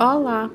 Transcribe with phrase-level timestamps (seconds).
[0.00, 0.48] Olá!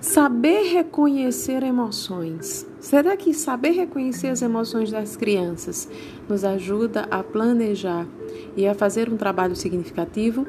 [0.00, 2.66] Saber reconhecer emoções.
[2.80, 5.86] Será que saber reconhecer as emoções das crianças
[6.26, 8.06] nos ajuda a planejar
[8.56, 10.46] e a fazer um trabalho significativo?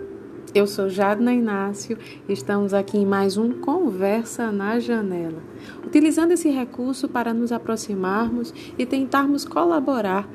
[0.55, 1.97] Eu sou Jadna Inácio
[2.29, 5.43] e estamos aqui em mais um Conversa na Janela,
[5.85, 10.29] utilizando esse recurso para nos aproximarmos e tentarmos colaborar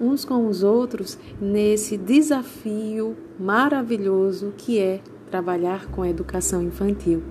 [0.00, 5.00] uns com os outros nesse desafio maravilhoso que é
[5.36, 7.22] trabalhar com a educação infantil.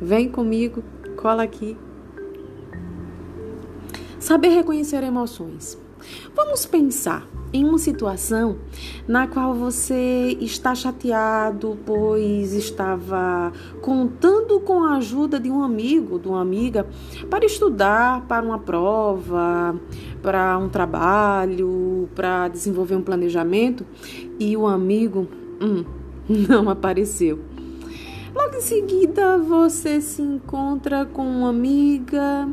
[0.00, 0.82] Vem comigo,
[1.14, 1.76] cola aqui.
[4.18, 5.78] Saber reconhecer emoções.
[6.34, 8.56] Vamos pensar em uma situação
[9.06, 16.28] na qual você está chateado, pois estava contando com a ajuda de um amigo, de
[16.28, 16.86] uma amiga,
[17.28, 19.78] para estudar para uma prova,
[20.22, 23.84] para um trabalho, para desenvolver um planejamento,
[24.38, 25.28] e o amigo
[25.60, 25.84] hum,
[26.48, 27.40] não apareceu.
[28.32, 32.48] Logo em seguida, você se encontra com uma amiga,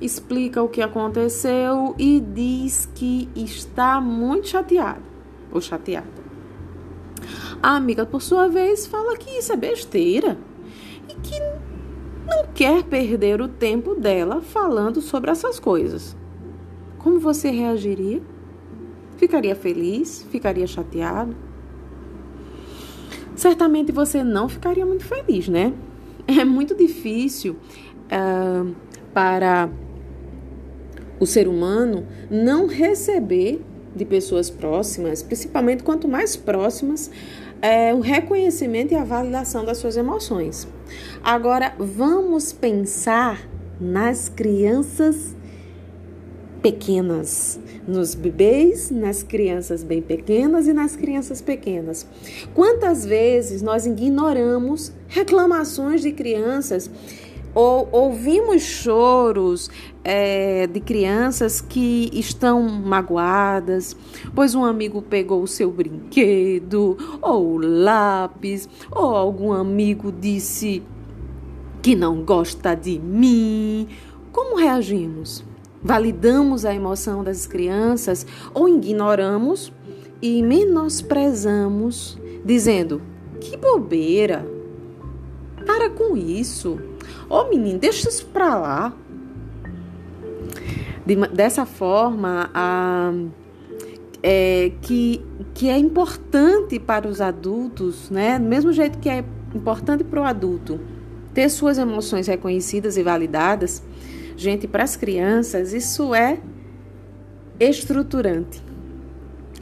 [0.00, 5.00] explica o que aconteceu e diz que está muito chateada
[5.52, 6.22] ou chateada.
[7.62, 10.36] A amiga, por sua vez, fala que isso é besteira
[11.08, 11.38] e que
[12.26, 16.16] não quer perder o tempo dela falando sobre essas coisas.
[16.98, 18.20] Como você reagiria?
[19.16, 20.26] Ficaria feliz?
[20.32, 21.36] Ficaria chateado?
[23.42, 25.72] Certamente você não ficaria muito feliz, né?
[26.24, 27.56] É muito difícil
[28.06, 28.72] uh,
[29.12, 29.68] para
[31.18, 33.60] o ser humano não receber
[33.94, 37.10] de pessoas próximas, principalmente quanto mais próximas,
[37.60, 40.68] é, o reconhecimento e a validação das suas emoções.
[41.24, 43.48] Agora, vamos pensar
[43.80, 45.34] nas crianças
[46.62, 52.06] pequenas, nos bebês, nas crianças bem pequenas e nas crianças pequenas.
[52.54, 56.88] Quantas vezes nós ignoramos reclamações de crianças
[57.54, 59.68] ou ouvimos choros
[60.02, 63.94] é, de crianças que estão magoadas,
[64.34, 70.82] pois um amigo pegou o seu brinquedo, ou lápis, ou algum amigo disse
[71.82, 73.86] que não gosta de mim.
[74.32, 75.44] Como reagimos?
[75.82, 79.72] Validamos a emoção das crianças ou ignoramos
[80.20, 83.02] e menosprezamos, dizendo:
[83.40, 84.46] que bobeira,
[85.66, 86.78] para com isso,
[87.28, 88.92] ô oh, menino, deixa isso pra lá.
[91.04, 93.12] De, dessa forma, a,
[94.22, 95.20] é, que,
[95.52, 98.38] que é importante para os adultos, né?
[98.38, 100.78] Do mesmo jeito que é importante para o adulto
[101.34, 103.82] ter suas emoções reconhecidas e validadas,
[104.42, 106.40] Gente, para as crianças, isso é
[107.60, 108.60] estruturante.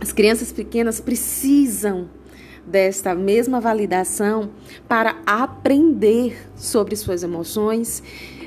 [0.00, 2.08] As crianças pequenas precisam
[2.66, 4.48] desta mesma validação
[4.88, 8.02] para aprender sobre suas emoções,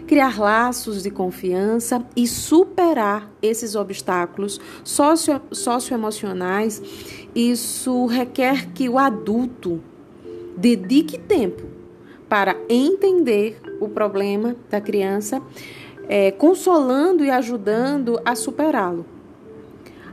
[0.07, 6.81] criar laços de confiança e superar esses obstáculos socio, socioemocionais.
[7.35, 9.79] Isso requer que o adulto
[10.57, 11.61] dedique tempo
[12.27, 15.39] para entender o problema da criança
[16.15, 19.03] é, consolando e ajudando a superá-lo.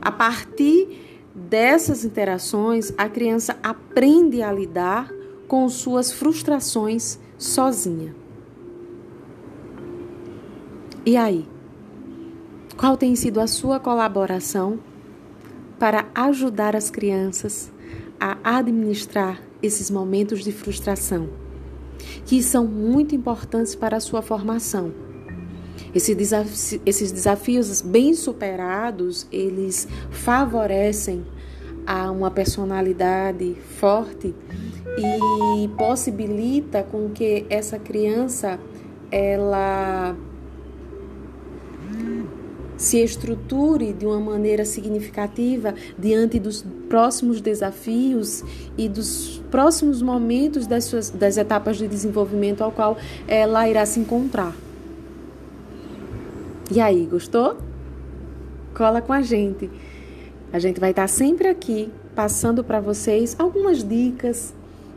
[0.01, 5.13] A partir dessas interações, a criança aprende a lidar
[5.47, 8.15] com suas frustrações sozinha.
[11.05, 11.47] E aí?
[12.75, 14.79] Qual tem sido a sua colaboração
[15.77, 17.71] para ajudar as crianças
[18.19, 21.29] a administrar esses momentos de frustração,
[22.25, 25.10] que são muito importantes para a sua formação?
[25.93, 26.15] Esse
[26.85, 31.25] esses desafios bem superados, eles favorecem
[31.85, 34.33] a uma personalidade forte
[34.97, 38.59] e possibilita com que essa criança
[39.11, 40.15] ela
[42.77, 48.43] se estruture de uma maneira significativa diante dos próximos desafios
[48.75, 52.97] e dos próximos momentos das, suas, das etapas de desenvolvimento ao qual
[53.27, 54.55] ela irá se encontrar.
[56.73, 57.57] E aí, gostou?
[58.73, 59.69] Cola com a gente.
[60.53, 64.53] A gente vai estar sempre aqui passando para vocês algumas dicas,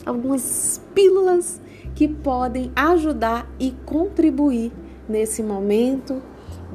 [0.07, 1.61] algumas pílulas
[1.97, 4.71] que podem ajudar e contribuir
[5.09, 6.23] nesse momento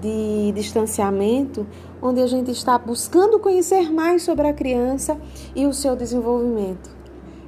[0.02, 1.66] de distanciamento,
[2.02, 5.18] onde a gente está buscando conhecer mais sobre a criança
[5.56, 6.90] e o seu desenvolvimento.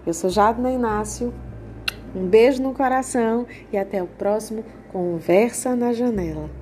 [0.07, 1.33] Eu sou Jadna Inácio,
[2.15, 6.60] um beijo no coração e até o próximo Conversa na Janela.